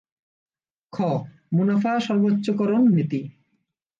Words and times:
খ. 0.93 0.97
মুনাফা 1.51 1.93
সর্বোচ্চকরণ 1.99 2.83
নীতি 2.93 3.21